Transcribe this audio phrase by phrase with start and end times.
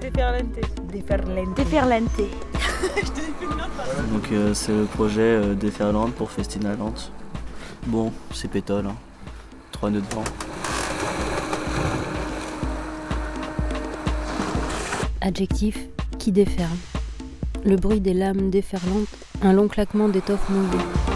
[0.00, 0.46] déferlante.
[0.92, 1.54] Déferlante.
[1.56, 2.20] Déferlante.
[4.12, 6.94] Donc euh, c'est le projet euh, Déferlante pour Festinaland.
[7.86, 8.86] Bon, c'est pétole.
[8.86, 8.96] Hein.
[9.72, 10.24] Trois nœuds de vent.
[15.20, 15.78] Adjectif
[16.18, 16.68] qui déferle.
[17.64, 19.08] Le bruit des lames déferlantes,
[19.42, 21.15] un long claquement d'étoffe mouillée.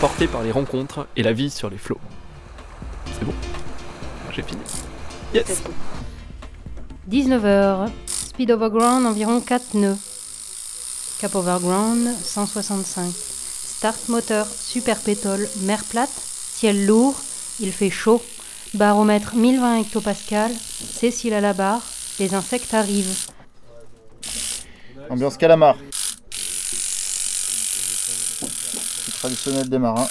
[0.00, 2.00] portés par les rencontres et la vie sur les flots.
[3.12, 3.34] C'est bon,
[4.32, 4.62] j'ai fini.
[5.34, 5.62] Yes
[7.10, 7.90] 19h.
[8.06, 9.98] Speed overground environ 4 nœuds.
[11.20, 13.12] Cap overground 165.
[13.12, 17.16] Start moteur super pétole, mer plate, ciel lourd,
[17.60, 18.22] il fait chaud.
[18.74, 21.82] Baromètre 1020 hectopascal, Cécile à la barre,
[22.18, 23.26] les insectes arrivent.
[25.10, 25.76] Ambiance calamar.
[29.20, 30.08] Traditionnel des marins.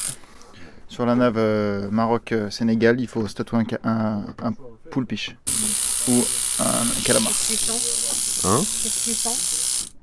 [0.88, 4.54] Sur la nave euh, Maroc-Sénégal, il faut se tatouer un, un, un
[4.92, 5.36] poulpiche
[6.08, 6.24] ou
[6.60, 7.32] un calamar.
[8.46, 8.62] Hein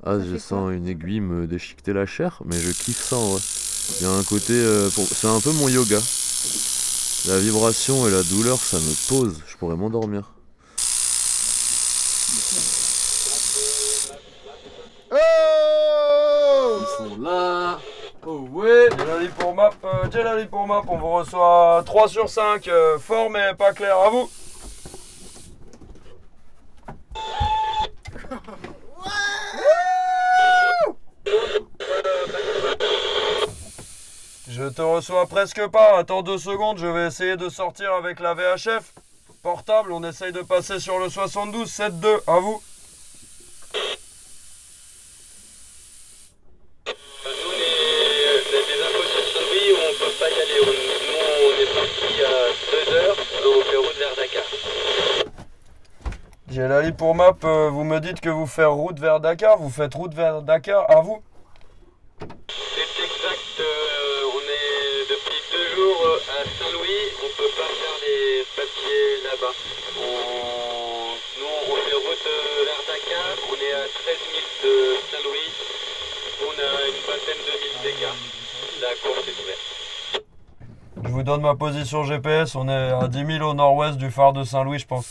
[0.05, 3.41] Ah, je sens une aiguille me déchiqueter la chair, mais je kiffe ça en vrai.
[3.99, 4.53] Il y a un côté.
[4.53, 5.99] euh, pour- C'est un peu mon yoga.
[7.27, 9.35] La vibration et la douleur, ça me pose.
[9.47, 10.31] Je pourrais m'endormir.
[15.11, 17.79] Oh Ils sont là
[18.67, 23.29] Ouais Jelali pour map, euh, pour map, on vous reçoit 3 sur 5, euh, fort
[23.29, 24.29] mais pas clair, à vous
[34.49, 38.33] Je te reçois presque pas, attends deux secondes, je vais essayer de sortir avec la
[38.33, 38.93] VHF.
[39.43, 42.61] Portable, on essaye de passer sur le 72, 7-2, à vous
[46.87, 50.59] Nous, les, les, les infos sur Saint-Louis, on peut pas y aller.
[50.61, 52.25] On- nous, on est parti à
[52.89, 54.43] 2 heures, on fait route vers Dakar.
[56.67, 59.93] Jelali pour map, euh, vous me dites que vous faites route vers Dakar, vous faites
[59.95, 61.23] route vers Dakar, à vous
[62.19, 67.95] C'est exact, euh, on est depuis deux jours euh, à Saint-Louis, on peut pas faire
[68.03, 69.53] les papiers là-bas.
[69.95, 72.27] On- Nous, on fait route
[72.67, 74.75] vers Dakar, on est à 13 000 de
[75.09, 75.49] Saint-Louis,
[76.43, 78.15] on a une vingtaine de milles d'écart.
[78.81, 79.65] La course est ouverte.
[81.05, 84.33] Je vous donne ma position GPS, on est à 10 000 au nord-ouest du phare
[84.33, 85.05] de Saint-Louis, je pense.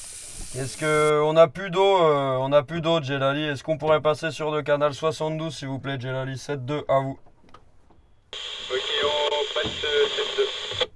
[0.54, 4.00] Est-ce que on a plus d'eau, euh, on a plus d'eau, Jelali Est-ce qu'on pourrait
[4.00, 7.18] passer sur le canal 72, s'il vous plaît, Jelali 7-2, à vous.
[8.72, 10.86] Ok, on passe euh, cette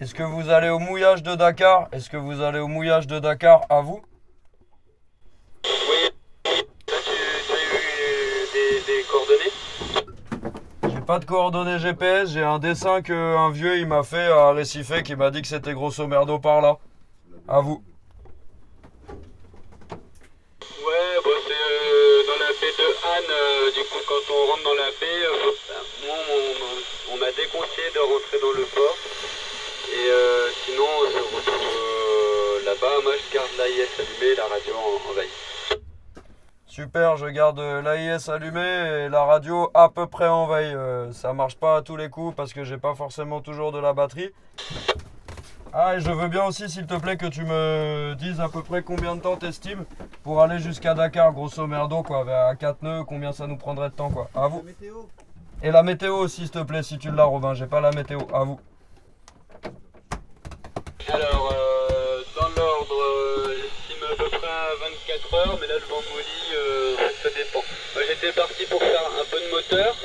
[0.00, 1.88] Est-ce que vous allez au mouillage de Dakar?
[1.92, 4.00] Est-ce que vous allez au mouillage de Dakar, à vous?
[5.64, 6.10] Oui,
[6.44, 7.18] toi tu as
[7.90, 10.94] eu des, des coordonnées.
[10.94, 14.52] J'ai pas de coordonnées GPS, j'ai un dessin que un vieux il m'a fait à
[14.52, 16.76] Récifé qui m'a dit que c'était grosso merdo par là.
[17.48, 17.82] À vous.
[19.90, 24.64] Ouais, bah c'est euh, dans la baie de Anne, euh, du coup quand on rentre
[24.64, 25.52] dans la baie, euh,
[26.06, 28.96] moi on, on- on m'a déconseillé de rentrer dans le port.
[29.92, 35.12] Et sinon on se retrouve là-bas, moi je garde l'AIS allumé, la radio en, en
[35.14, 35.28] veille.
[36.66, 40.76] Super, je garde l'AIS allumé et la radio à peu près en veille.
[41.12, 43.92] Ça marche pas à tous les coups parce que j'ai pas forcément toujours de la
[43.92, 44.32] batterie.
[45.76, 48.62] Ah, et je veux bien aussi, s'il te plaît, que tu me dises à peu
[48.62, 49.84] près combien de temps t'estimes
[50.22, 53.94] pour aller jusqu'à Dakar, grosso merdo, quoi, à 4 nœuds, combien ça nous prendrait de
[53.94, 54.30] temps, quoi.
[54.36, 54.64] À vous.
[55.64, 58.20] Et la météo aussi, s'il te plaît, si tu l'as, Robin, j'ai pas la météo.
[58.32, 58.60] À vous.
[61.12, 63.50] Alors, euh, dans l'ordre,
[64.16, 67.64] près à 24 heures, mais là je lit, euh, ça dépend.
[68.06, 69.96] J'étais parti pour faire un peu de moteur,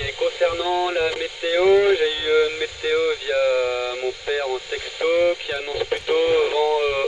[0.00, 1.64] et concernant la météo,
[1.94, 5.06] j'ai eu euh, une météo via mon père en texto
[5.40, 7.06] qui annonce plutôt vent euh,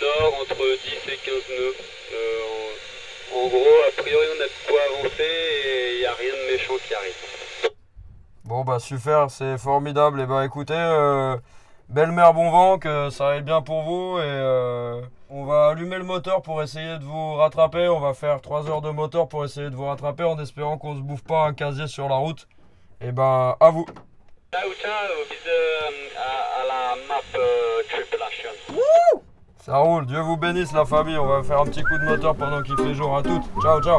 [0.00, 1.74] nord entre 10 et 15 nœuds.
[3.34, 6.52] En, gros, a priori, on a de quoi avancer et il n'y a rien de
[6.52, 7.74] méchant qui arrive.
[8.44, 10.20] Bon bah super, c'est formidable.
[10.20, 11.36] Et bah écoutez, euh,
[11.88, 14.18] belle mer, bon vent, que ça aille bien pour vous.
[14.18, 15.00] Et euh,
[15.36, 17.88] on va allumer le moteur pour essayer de vous rattraper.
[17.88, 20.94] On va faire 3 heures de moteur pour essayer de vous rattraper en espérant qu'on
[20.94, 22.46] se bouffe pas un casier sur la route.
[23.00, 23.84] Et ben à vous.
[24.52, 24.92] Ciao, ciao,
[25.28, 28.50] bisous à, à la map euh, Tripulation.
[29.58, 32.36] Ça roule, Dieu vous bénisse la famille, on va faire un petit coup de moteur
[32.36, 33.42] pendant qu'il fait jour à toutes.
[33.60, 33.98] Ciao, ciao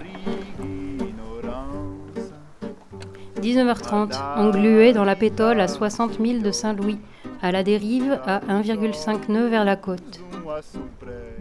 [3.51, 6.99] 19h30, englué dans la pétole à 60 000 de Saint-Louis,
[7.41, 10.21] à la dérive à 1,5 nœud vers la côte.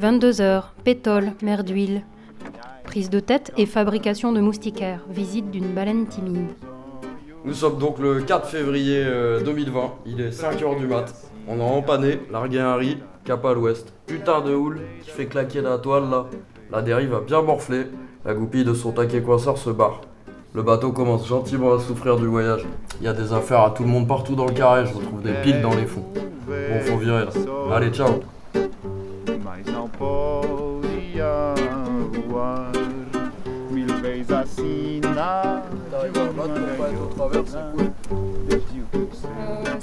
[0.00, 2.02] 22h, pétole, mer d'huile.
[2.82, 6.48] Prise de tête et fabrication de moustiquaires, visite d'une baleine timide.
[7.44, 11.14] Nous sommes donc le 4 février euh, 2020, il est 5h du mat.
[11.46, 13.94] On a empanné, largué un riz, cap à l'ouest.
[14.06, 16.26] Putain de houle qui fait claquer la toile là.
[16.72, 17.86] La dérive a bien morflé,
[18.24, 20.00] la goupille de son taquet coinceur se barre.
[20.52, 22.66] Le bateau commence gentiment à souffrir du voyage.
[23.00, 25.22] Il y a des affaires à tout le monde partout dans le carré, je retrouve
[25.22, 26.04] des piles dans les fonds.
[26.46, 27.76] Bon, faut virer là.
[27.76, 28.20] Allez, ciao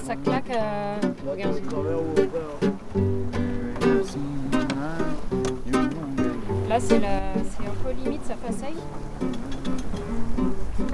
[0.07, 0.95] ça claque à...
[6.69, 7.07] Là, c'est la...
[7.07, 8.75] un peu limite, ça faceille.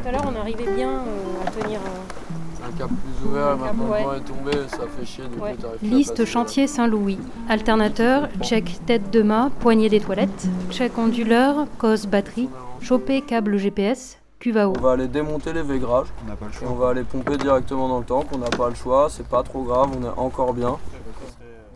[0.04, 2.68] Tout à l'heure, on arrivait bien euh, à tenir un...
[2.68, 4.18] Un cap plus ouvert, Un cap, ouais.
[4.18, 5.56] est tombé, ça fait chier du Ouais.
[5.82, 7.20] Liste chantier Saint-Louis.
[7.48, 12.50] Alternateur, check tête de mât, poignée des toilettes, check onduleur, cause batterie,
[12.82, 14.74] choper câble GPS, cuve à eau.
[14.78, 16.08] On va aller démonter les végrages.
[16.26, 18.50] On n'a pas le Et on va aller pomper directement dans le tank, on n'a
[18.50, 20.78] pas le choix, c'est pas trop grave, on est encore bien.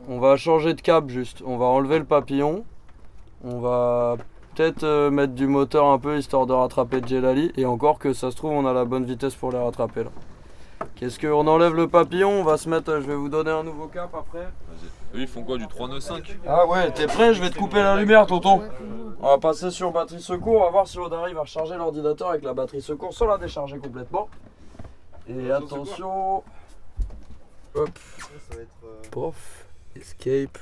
[0.09, 2.65] On va changer de cap juste, on va enlever le papillon,
[3.43, 4.17] on va
[4.57, 8.31] peut-être euh, mettre du moteur un peu histoire de rattraper Jelali, et encore que ça
[8.31, 10.09] se trouve on a la bonne vitesse pour les rattraper là.
[10.95, 13.63] Qu'est-ce qu'on enlève le papillon, on va se mettre, euh, je vais vous donner un
[13.63, 14.47] nouveau cap après.
[15.13, 17.95] Eux, ils font quoi Du 395 Ah ouais, t'es prêt Je vais te couper la
[17.97, 18.63] lumière tonton.
[19.21, 22.29] On va passer sur batterie secours, on va voir si on arrive à recharger l'ordinateur
[22.29, 24.27] avec la batterie secours sans la décharger complètement.
[25.29, 26.43] Et attention.
[27.75, 27.89] Hop.
[29.11, 29.65] Pof.
[29.95, 30.57] Escape.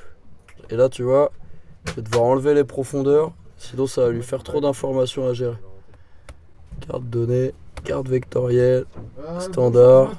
[0.69, 1.31] Et là tu vois,
[1.85, 3.31] je vais devoir enlever les profondeurs,
[3.69, 5.57] sinon ça va lui faire trop d'informations à gérer.
[6.87, 7.53] Carte données,
[7.83, 8.85] carte vectorielle,
[9.39, 10.11] standard,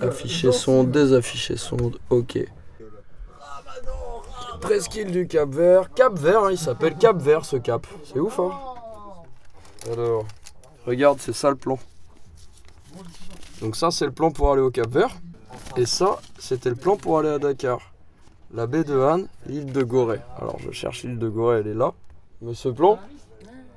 [0.00, 2.38] afficher son, désafficher son, ok.
[4.60, 5.92] Presqu'île du Cap Vert.
[5.92, 7.84] Cap Vert, hein, il s'appelle Cap Vert ce cap.
[8.04, 8.52] C'est ouf, hein
[9.90, 10.24] Alors,
[10.86, 11.78] regarde, c'est ça le plan.
[13.60, 15.10] Donc ça, c'est le plan pour aller au Cap Vert.
[15.76, 17.92] Et ça, c'était le plan pour aller à Dakar.
[18.54, 20.20] La baie de Han, l'île de Gorée.
[20.38, 21.92] Alors, je cherche l'île de Gorée, elle est là.
[22.54, 22.98] Ce plan,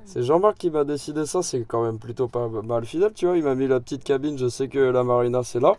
[0.04, 1.42] c'est Jean-Marc qui m'a décidé ça.
[1.42, 3.36] C'est quand même plutôt pas mal fidèle, tu vois.
[3.36, 4.36] Il m'a mis la petite cabine.
[4.36, 5.76] Je sais que la marina, c'est là.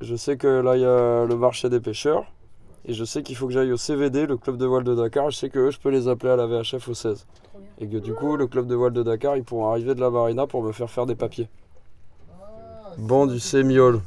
[0.00, 2.24] Je sais que là, il y a le marché des pêcheurs.
[2.84, 5.30] Et je sais qu'il faut que j'aille au CVD, le club de voile de Dakar.
[5.30, 7.26] Je sais que eux, je peux les appeler à la VHF au 16.
[7.78, 10.10] Et que du coup, le club de voile de Dakar, ils pourront arriver de la
[10.10, 11.48] marina pour me faire faire des papiers.
[12.98, 14.00] Banc du sémiol.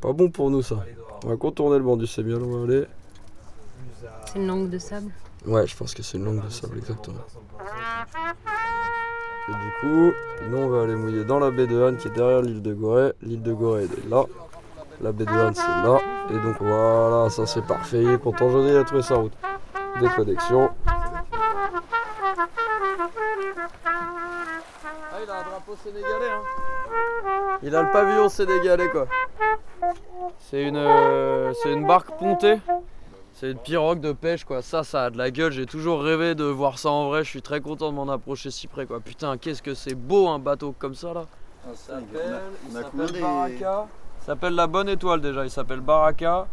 [0.00, 0.84] Pas bon pour nous ça.
[1.24, 2.86] On va contourner le banc du sémiol, on va aller.
[4.26, 5.10] C'est une langue de sable.
[5.46, 7.18] Ouais, je pense que c'est une langue de sable, exactement.
[9.48, 10.12] Et du coup,
[10.48, 12.74] nous on va aller mouiller dans la baie de Han qui est derrière l'île de
[12.74, 13.12] Gorée.
[13.22, 14.24] L'île de Gorée elle est là.
[15.00, 15.98] La baie de Han c'est là.
[16.30, 18.02] Et donc voilà, ça c'est parfait.
[18.02, 19.32] Il est content, José il a trouvé sa route.
[20.00, 20.70] Déconnexion.
[20.86, 21.12] Ah,
[25.22, 26.42] il a un drapeau sénégalais, hein.
[27.62, 29.06] Il a le pavillon sénégalais, quoi.
[30.38, 32.60] C'est une, euh, c'est une barque pontée.
[33.34, 34.62] C'est une pirogue de pêche, quoi.
[34.62, 35.52] Ça, ça a de la gueule.
[35.52, 37.24] J'ai toujours rêvé de voir ça en vrai.
[37.24, 39.00] Je suis très content de m'en approcher si près, quoi.
[39.00, 41.24] Putain, qu'est-ce que c'est beau, un bateau comme ça, là.
[41.70, 43.86] Il s'appelle, il s'appelle Baraka.
[44.20, 45.44] Il s'appelle la Bonne Étoile, déjà.
[45.44, 46.46] Il s'appelle Baraka.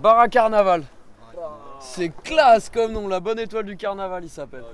[0.00, 0.84] Baraka Carnaval.
[1.80, 4.64] C'est classe comme nom, la Bonne Étoile du Carnaval, il s'appelle.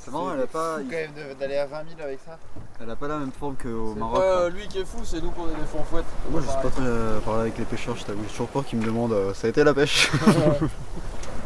[0.00, 2.38] C'est marrant, elle a pas, quand même de- d'aller à 20 000 avec ça.
[2.80, 4.16] elle a pas la même forme qu'au C'est Maroc.
[4.18, 6.04] pas euh, lui qui est fou, c'est nous qu'on est des fanfouettes.
[6.30, 8.22] Moi, je sais pas très euh, parler avec les pêcheurs, je t'avoue.
[8.24, 10.10] J'ai toujours peur qu'ils me demandent euh, ça a été la pêche.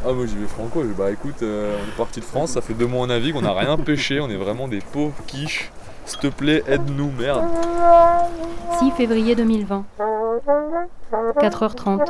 [0.05, 0.83] Ah, moi j'y vais franco.
[0.83, 3.37] je- Bah écoute, euh, on est parti de France, ça fait deux mois on navigue,
[3.37, 5.71] on n'a rien pêché, on est vraiment des pauvres quiches.
[6.07, 7.45] S'il te plaît, aide-nous, merde.
[8.79, 9.85] 6 février 2020.
[11.41, 12.01] 4h30.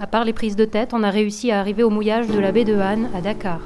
[0.00, 2.52] À part les prises de tête, on a réussi à arriver au mouillage de la
[2.52, 3.60] baie de Han à Dakar.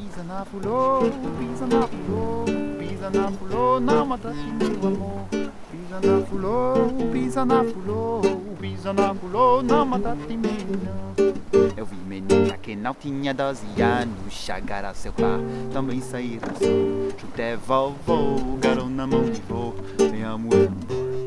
[0.00, 1.00] Pisa na fulô,
[1.38, 2.44] pisa na fulô,
[2.78, 5.28] pisa na fulô, não mata meu amor,
[5.70, 6.74] pisa na fulô,
[7.12, 8.20] pisa na fulô,
[8.58, 14.94] pisa na fulô, não mata meu Eu vi menina que não tinha 12 anos chegar
[14.94, 15.38] seu par,
[15.70, 19.74] também sair assim, chute vovô, garou na mão de vô,
[20.10, 20.70] vem amor,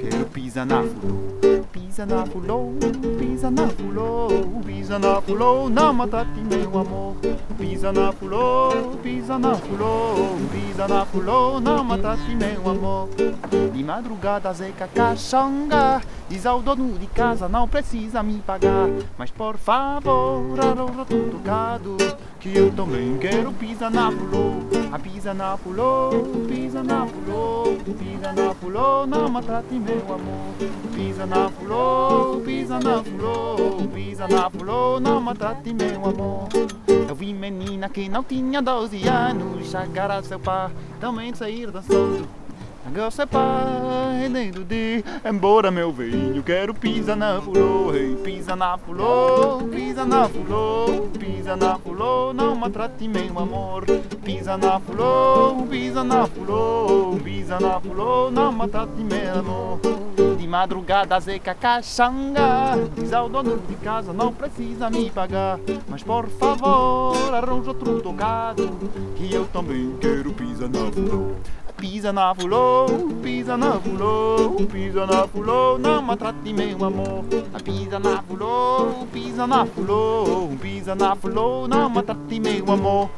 [0.04, 2.74] quero pisar na fulô, pisa na fulô,
[3.18, 4.28] pisa na fulô,
[4.66, 7.16] pisa na fulô, não mata meu amor,
[7.58, 13.10] pisa na fulô, pisa na fulô, pisa na fulô, não mata meu amor.
[13.74, 19.58] De madrugada zeca caxanga, diz ao dono de casa não precisa me pagar, mas por
[19.58, 21.98] favor arroja tudo tocado,
[22.44, 24.56] que eu também quero pisar na fulô,
[24.92, 26.10] a pisa na fulô,
[26.46, 30.54] pisa na fulô, pisa na fulô, não maltrate meu amor,
[30.94, 36.50] pisa na fulô, pisa na fulô, pisa na fulô, não maltrate meu amor.
[37.08, 40.70] Eu vi menina que não tinha 12 anos chegar a seu par,
[41.00, 42.43] também sair dançando.
[42.92, 47.92] Você pai dentro de embora meu velho quero pisar na fulô,
[48.24, 53.86] pisa na fulô, pisa na fulô, pisa na fulô, não maltrate meu amor,
[54.24, 59.80] pisa na fulô, pisa na fulô, pisa na fulô, não maltrate meu amor.
[60.38, 66.28] De madrugada zeca caxanga, diz ao dono de casa não precisa me pagar, mas por
[66.28, 68.70] favor arranja outro tocado,
[69.16, 71.32] que eu também quero pisar na fulô.
[71.84, 72.86] Pisa na fulô,
[73.22, 77.26] pisa na fulô, pisa na fulô, não maltrate meu amor.
[77.62, 83.10] Pisa na fulô, pisa na fulô, pisa na fulô, não maltrate meu amor.